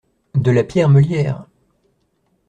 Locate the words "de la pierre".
0.33-0.89